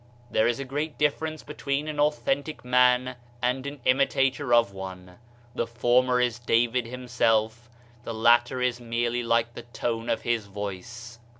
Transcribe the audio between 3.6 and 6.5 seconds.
an imitator of one; the former is